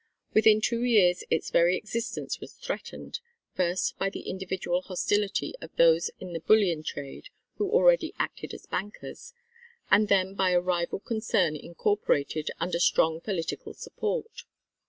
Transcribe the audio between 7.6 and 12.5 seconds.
already acted as bankers, and then by a rival concern incorporated